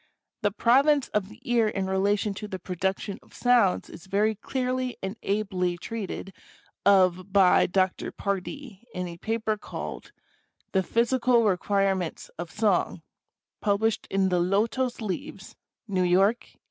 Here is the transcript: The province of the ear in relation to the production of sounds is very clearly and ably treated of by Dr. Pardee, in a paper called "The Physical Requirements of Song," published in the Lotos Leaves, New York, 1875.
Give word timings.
The 0.41 0.49
province 0.49 1.09
of 1.09 1.29
the 1.29 1.39
ear 1.43 1.67
in 1.67 1.85
relation 1.85 2.33
to 2.33 2.47
the 2.47 2.57
production 2.57 3.19
of 3.21 3.35
sounds 3.35 3.87
is 3.87 4.07
very 4.07 4.33
clearly 4.33 4.97
and 5.03 5.15
ably 5.21 5.77
treated 5.77 6.33
of 6.87 7.31
by 7.31 7.67
Dr. 7.67 8.11
Pardee, 8.11 8.83
in 8.95 9.07
a 9.07 9.17
paper 9.17 9.57
called 9.57 10.11
"The 10.71 10.81
Physical 10.81 11.43
Requirements 11.43 12.29
of 12.39 12.49
Song," 12.49 13.03
published 13.61 14.07
in 14.09 14.29
the 14.29 14.39
Lotos 14.39 15.01
Leaves, 15.01 15.55
New 15.87 16.01
York, 16.01 16.45
1875. 16.57 16.59